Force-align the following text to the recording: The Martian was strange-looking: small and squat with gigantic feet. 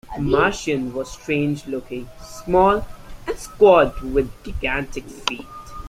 The 0.15 0.21
Martian 0.23 0.95
was 0.95 1.11
strange-looking: 1.11 2.09
small 2.23 2.87
and 3.27 3.37
squat 3.37 4.01
with 4.01 4.31
gigantic 4.43 5.05
feet. 5.07 5.45